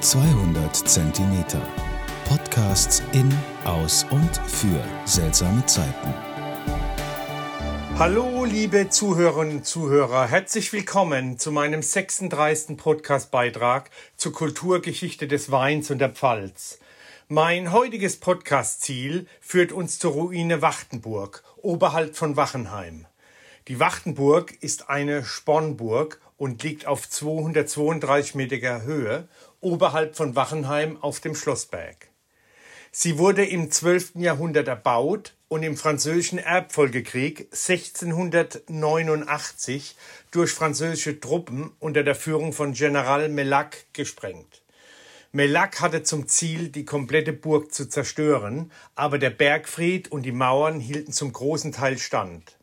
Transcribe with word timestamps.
200 0.00 0.76
Zentimeter. 0.76 1.62
Podcasts 2.28 3.02
in, 3.12 3.32
aus 3.64 4.04
und 4.10 4.36
für 4.46 4.84
seltsame 5.06 5.64
Zeiten. 5.64 6.14
Hallo, 7.98 8.44
liebe 8.44 8.90
Zuhörerinnen 8.90 9.58
und 9.58 9.66
Zuhörer. 9.66 10.28
Herzlich 10.28 10.72
willkommen 10.74 11.38
zu 11.38 11.50
meinem 11.50 11.80
36. 11.80 12.76
Podcast-Beitrag 12.76 13.90
zur 14.16 14.32
Kulturgeschichte 14.32 15.26
des 15.26 15.50
Weins 15.50 15.90
und 15.90 15.98
der 15.98 16.10
Pfalz. 16.10 16.78
Mein 17.28 17.72
heutiges 17.72 18.20
Podcast-Ziel 18.20 19.26
führt 19.40 19.72
uns 19.72 19.98
zur 19.98 20.12
Ruine 20.12 20.60
Wachtenburg, 20.60 21.42
oberhalb 21.56 22.16
von 22.16 22.36
Wachenheim. 22.36 23.06
Die 23.68 23.80
Wachtenburg 23.80 24.52
ist 24.60 24.90
eine 24.90 25.24
Spornburg 25.24 26.20
und 26.36 26.62
liegt 26.62 26.86
auf 26.86 27.08
232 27.08 28.34
Meter 28.34 28.82
Höhe 28.82 29.26
oberhalb 29.60 30.16
von 30.16 30.34
Wachenheim 30.36 30.96
auf 31.02 31.20
dem 31.20 31.34
Schlossberg. 31.34 32.08
Sie 32.92 33.18
wurde 33.18 33.44
im 33.44 33.70
12. 33.70 34.12
Jahrhundert 34.14 34.68
erbaut 34.68 35.34
und 35.48 35.62
im 35.62 35.76
französischen 35.76 36.38
Erbfolgekrieg 36.38 37.48
1689 37.52 39.96
durch 40.30 40.52
französische 40.52 41.20
Truppen 41.20 41.72
unter 41.78 42.02
der 42.02 42.14
Führung 42.14 42.54
von 42.54 42.72
General 42.72 43.28
Mellac 43.28 43.84
gesprengt. 43.92 44.62
Mellac 45.32 45.82
hatte 45.82 46.02
zum 46.02 46.28
Ziel, 46.28 46.70
die 46.70 46.86
komplette 46.86 47.34
Burg 47.34 47.74
zu 47.74 47.86
zerstören, 47.86 48.72
aber 48.94 49.18
der 49.18 49.28
Bergfried 49.28 50.10
und 50.10 50.22
die 50.22 50.32
Mauern 50.32 50.80
hielten 50.80 51.12
zum 51.12 51.30
großen 51.32 51.72
Teil 51.72 51.98
stand. 51.98 52.55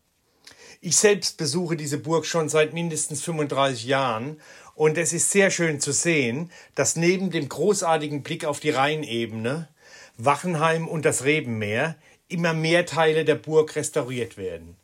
Ich 0.85 0.97
selbst 0.97 1.37
besuche 1.37 1.77
diese 1.77 1.97
Burg 1.97 2.25
schon 2.25 2.49
seit 2.49 2.73
mindestens 2.73 3.23
35 3.23 3.85
Jahren 3.85 4.41
und 4.75 4.97
es 4.97 5.13
ist 5.13 5.31
sehr 5.31 5.49
schön 5.49 5.79
zu 5.79 5.93
sehen, 5.93 6.51
dass 6.75 6.97
neben 6.97 7.31
dem 7.31 7.47
großartigen 7.47 8.21
Blick 8.21 8.43
auf 8.43 8.59
die 8.59 8.71
Rheinebene, 8.71 9.69
Wachenheim 10.17 10.89
und 10.89 11.05
das 11.05 11.23
Rebenmeer 11.23 11.95
immer 12.27 12.53
mehr 12.53 12.85
Teile 12.85 13.23
der 13.23 13.35
Burg 13.35 13.77
restauriert 13.77 14.35
werden. 14.35 14.75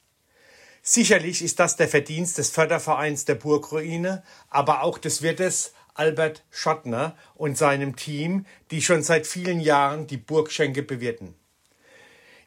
Sicherlich 0.83 1.41
ist 1.41 1.59
das 1.59 1.75
der 1.75 1.89
Verdienst 1.89 2.37
des 2.37 2.49
Fördervereins 2.49 3.25
der 3.25 3.35
Burgruine, 3.35 4.23
aber 4.49 4.83
auch 4.83 4.99
des 4.99 5.21
Wirtes 5.21 5.73
Albert 5.95 6.45
Schottner 6.49 7.17
und 7.35 7.57
seinem 7.57 7.97
Team, 7.97 8.45
die 8.71 8.81
schon 8.81 9.03
seit 9.03 9.27
vielen 9.27 9.59
Jahren 9.59 10.07
die 10.07 10.15
Burgschenke 10.15 10.81
bewirten. 10.81 11.35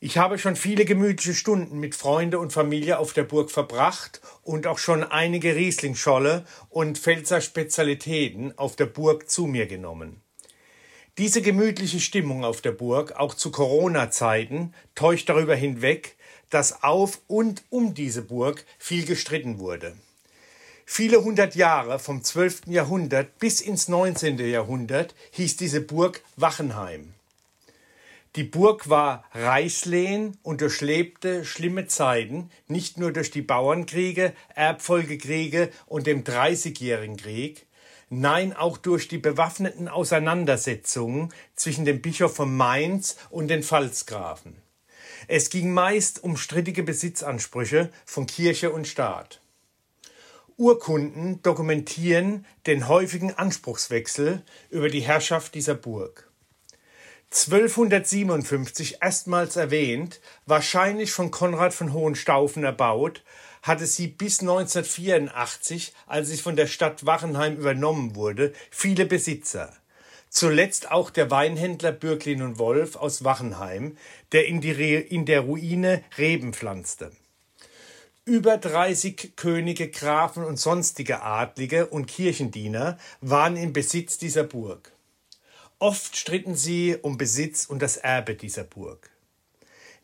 Ich 0.05 0.19
habe 0.19 0.37
schon 0.37 0.57
viele 0.57 0.85
gemütliche 0.85 1.33
Stunden 1.33 1.79
mit 1.79 1.95
Freunde 1.95 2.41
und 2.41 2.53
Familie 2.53 2.99
auf 2.99 3.13
der 3.13 3.23
Burg 3.23 3.53
verbracht 3.53 4.21
und 4.43 4.67
auch 4.67 4.79
schon 4.79 5.05
einige 5.05 5.55
Rieslingscholle 5.55 6.45
und 6.71 6.99
Pfälzer 6.99 7.41
Spezialitäten 7.41 8.59
auf 8.59 8.75
der 8.75 8.87
Burg 8.87 9.31
zu 9.31 9.47
mir 9.47 9.67
genommen. 9.67 10.21
Diese 11.19 11.41
gemütliche 11.41 12.01
Stimmung 12.01 12.45
auf 12.45 12.61
der 12.61 12.73
Burg, 12.73 13.13
auch 13.13 13.35
zu 13.35 13.53
Corona-Zeiten, 13.53 14.75
täuscht 14.97 15.29
darüber 15.29 15.55
hinweg, 15.55 16.17
dass 16.51 16.83
auf 16.83 17.21
und 17.29 17.63
um 17.71 17.95
diese 17.95 18.23
Burg 18.23 18.65
viel 18.81 19.07
gestritten 19.07 19.61
wurde. 19.61 19.95
Viele 20.85 21.23
hundert 21.23 21.55
Jahre 21.55 22.01
vom 22.01 22.25
12. 22.25 22.63
Jahrhundert 22.67 23.39
bis 23.39 23.61
ins 23.61 23.87
19. 23.87 24.37
Jahrhundert 24.39 25.15
hieß 25.31 25.59
diese 25.59 25.81
Burg 25.81 26.25
Wachenheim. 26.35 27.15
Die 28.35 28.45
Burg 28.45 28.89
war 28.89 29.25
Reichslehen 29.35 30.39
und 30.43 30.63
durchlebte 30.63 31.45
schlimme 31.45 31.87
Zeiten, 31.87 32.51
nicht 32.67 32.97
nur 32.97 33.13
durch 33.13 33.31
die 33.31 33.43
Bauernkriege, 33.43 34.33
Erbfolgekriege 34.55 35.69
und 35.85 36.07
dem 36.07 36.25
Dreißigjährigen 36.25 37.19
Krieg, 37.19 37.67
nein 38.09 38.55
auch 38.55 38.79
durch 38.79 39.07
die 39.07 39.19
bewaffneten 39.19 39.87
Auseinandersetzungen 39.87 41.31
zwischen 41.57 41.85
dem 41.85 42.01
Bischof 42.01 42.35
von 42.35 42.57
Mainz 42.57 43.19
und 43.29 43.49
den 43.49 43.63
Pfalzgrafen. 43.63 44.57
Es 45.29 45.51
ging 45.51 45.75
meist 45.75 46.25
um 46.25 46.39
strittige 46.39 46.83
Besitzansprüche 46.83 47.91
von 48.07 48.27
Kirche 48.27 48.73
und 48.73 48.89
Staat. 48.89 49.43
Urkunden 50.57 51.43
dokumentieren 51.43 52.47
den 52.67 52.89
häufigen 52.89 53.35
Anspruchswechsel 53.35 54.43
über 54.71 54.89
die 54.89 55.01
Herrschaft 55.01 55.55
dieser 55.55 55.75
Burg. 55.75 56.32
1257 57.35 58.99
erstmals 59.01 59.57
erwähnt, 59.57 60.21
wahrscheinlich 60.45 61.13
von 61.13 61.31
Konrad 61.31 61.73
von 61.73 61.95
Hohenstaufen 61.95 62.63
erbaut, 62.63 63.23
hatte 63.63 63.87
sie 63.87 64.09
bis 64.09 64.41
1984, 64.41 65.95
als 66.07 66.29
sie 66.29 66.37
von 66.37 66.57
der 66.57 66.67
Stadt 66.67 67.07
Wachenheim 67.07 67.57
übernommen 67.57 68.17
wurde, 68.17 68.53
viele 68.71 69.07
Besitzer. 69.07 69.73
Zuletzt 70.29 70.91
auch 70.91 71.09
der 71.09 71.31
Weinhändler 71.31 71.93
Bürglin 71.93 72.43
und 72.43 72.59
Wolf 72.59 72.97
aus 72.97 73.25
Wachenheim, 73.25 73.97
der 74.33 74.47
in, 74.47 74.61
in 74.61 75.25
der 75.25 75.41
Ruine 75.41 76.05
Reben 76.19 76.53
pflanzte. 76.53 77.13
Über 78.27 78.59
30 78.59 79.37
Könige, 79.37 79.89
Grafen 79.89 80.45
und 80.45 80.59
sonstige 80.59 81.23
Adlige 81.23 81.87
und 81.87 82.07
Kirchendiener 82.07 82.99
waren 83.23 83.57
im 83.57 83.73
Besitz 83.73 84.19
dieser 84.19 84.45
Burg. 84.45 84.93
Oft 85.83 86.17
stritten 86.17 86.55
sie 86.55 86.97
um 87.03 87.19
Besitz 87.19 87.65
und 87.65 87.83
das 87.83 87.97
Erbe 87.97 88.37
dieser 88.37 88.63
Burg. 88.63 89.11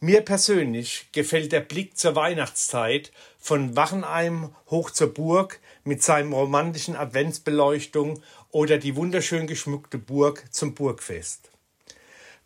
Mir 0.01 0.23
persönlich 0.23 1.07
gefällt 1.13 1.53
der 1.53 1.61
Blick 1.61 1.97
zur 1.97 2.17
Weihnachtszeit 2.17 3.13
von 3.39 3.77
Wachenheim 3.77 4.53
hoch 4.71 4.91
zur 4.91 5.15
Burg 5.15 5.61
mit 5.85 6.03
seinem 6.03 6.33
romantischen 6.33 6.97
Adventsbeleuchtung 6.97 8.21
oder 8.51 8.79
die 8.79 8.97
wunderschön 8.97 9.47
geschmückte 9.47 9.99
Burg 9.99 10.53
zum 10.53 10.75
Burgfest. 10.75 11.49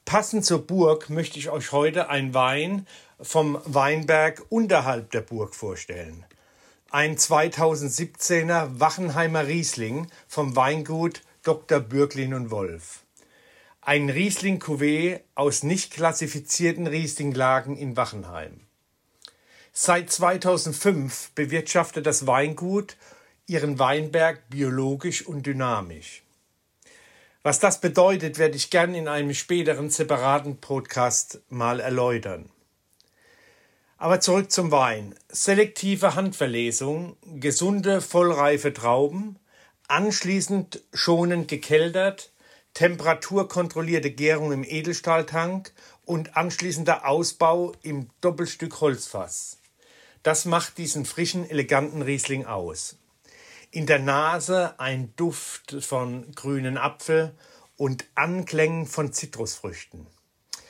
Passend 0.04 0.44
zur 0.44 0.66
Burg 0.66 1.08
möchte 1.08 1.38
ich 1.38 1.48
euch 1.48 1.72
heute 1.72 2.10
ein 2.10 2.34
Wein 2.34 2.86
vom 3.18 3.58
Weinberg 3.64 4.44
unterhalb 4.50 5.10
der 5.10 5.22
Burg 5.22 5.54
vorstellen. 5.54 6.26
Ein 6.90 7.16
2017er 7.16 8.78
Wachenheimer 8.78 9.46
Riesling 9.46 10.08
vom 10.28 10.54
Weingut 10.54 11.22
Dr. 11.42 11.80
Bürglin 11.80 12.34
und 12.34 12.50
Wolf. 12.50 13.02
Ein 13.84 14.10
Riesling 14.10 14.60
Cuvée 14.60 15.22
aus 15.34 15.64
nicht 15.64 15.92
klassifizierten 15.92 16.86
Rieslinglagen 16.86 17.76
in 17.76 17.96
Wachenheim. 17.96 18.60
Seit 19.72 20.08
2005 20.08 21.32
bewirtschaftet 21.34 22.06
das 22.06 22.28
Weingut 22.28 22.96
ihren 23.48 23.80
Weinberg 23.80 24.48
biologisch 24.48 25.26
und 25.26 25.46
dynamisch. 25.46 26.22
Was 27.42 27.58
das 27.58 27.80
bedeutet, 27.80 28.38
werde 28.38 28.54
ich 28.54 28.70
gern 28.70 28.94
in 28.94 29.08
einem 29.08 29.34
späteren 29.34 29.90
separaten 29.90 30.58
Podcast 30.58 31.40
mal 31.48 31.80
erläutern. 31.80 32.50
Aber 33.98 34.20
zurück 34.20 34.52
zum 34.52 34.70
Wein. 34.70 35.16
Selektive 35.28 36.14
Handverlesung, 36.14 37.16
gesunde, 37.34 38.00
vollreife 38.00 38.72
Trauben, 38.72 39.40
anschließend 39.88 40.82
schonend 40.94 41.48
gekeltert, 41.48 42.31
temperaturkontrollierte 42.74 44.10
Gärung 44.10 44.52
im 44.52 44.64
Edelstahltank 44.64 45.72
und 46.04 46.36
anschließender 46.36 47.06
Ausbau 47.06 47.72
im 47.82 48.08
Doppelstück 48.20 48.80
Holzfass. 48.80 49.58
Das 50.22 50.44
macht 50.44 50.78
diesen 50.78 51.04
frischen, 51.04 51.48
eleganten 51.48 52.02
Riesling 52.02 52.46
aus. 52.46 52.96
In 53.70 53.86
der 53.86 53.98
Nase 53.98 54.78
ein 54.78 55.14
Duft 55.16 55.76
von 55.80 56.32
grünen 56.34 56.78
Apfel 56.78 57.34
und 57.76 58.04
Anklängen 58.14 58.86
von 58.86 59.12
Zitrusfrüchten. 59.12 60.06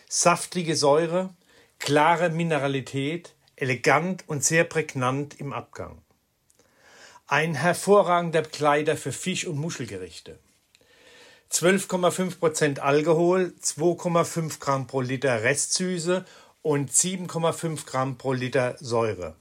Saftige 0.08 0.76
Säure, 0.76 1.34
klare 1.78 2.30
Mineralität, 2.30 3.34
elegant 3.56 4.24
und 4.28 4.44
sehr 4.44 4.64
prägnant 4.64 5.38
im 5.40 5.52
Abgang. 5.52 6.02
Ein 7.26 7.54
hervorragender 7.54 8.42
Kleider 8.42 8.96
für 8.96 9.12
Fisch- 9.12 9.46
und 9.46 9.56
Muschelgerichte. 9.56 10.38
12,5% 11.52 12.78
Alkohol, 12.78 13.52
2,5 13.62 14.58
Gramm 14.58 14.86
pro 14.86 15.02
Liter 15.02 15.42
Restsüße 15.42 16.24
und 16.62 16.90
7,5 16.90 17.84
Gramm 17.84 18.16
pro 18.16 18.32
Liter 18.32 18.76
Säure. 18.80 19.36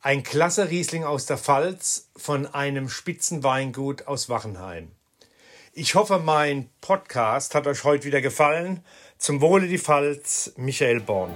Ein 0.00 0.24
klasse 0.24 0.70
Riesling 0.70 1.04
aus 1.04 1.26
der 1.26 1.38
Pfalz 1.38 2.08
von 2.16 2.46
einem 2.46 2.88
Spitzenweingut 2.88 4.08
aus 4.08 4.28
Wachenheim. 4.28 4.90
Ich 5.72 5.94
hoffe, 5.94 6.18
mein 6.18 6.68
Podcast 6.80 7.54
hat 7.54 7.68
euch 7.68 7.84
heute 7.84 8.06
wieder 8.06 8.20
gefallen. 8.20 8.82
Zum 9.16 9.40
Wohle 9.40 9.68
die 9.68 9.78
Pfalz, 9.78 10.52
Michael 10.56 10.98
Born. 10.98 11.32